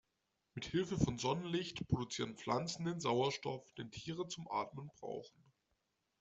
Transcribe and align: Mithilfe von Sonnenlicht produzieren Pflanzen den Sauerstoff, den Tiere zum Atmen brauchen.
Mithilfe 0.55 0.97
von 0.97 1.19
Sonnenlicht 1.19 1.87
produzieren 1.87 2.35
Pflanzen 2.35 2.85
den 2.85 2.99
Sauerstoff, 2.99 3.71
den 3.75 3.91
Tiere 3.91 4.27
zum 4.27 4.49
Atmen 4.49 4.89
brauchen. 4.99 5.43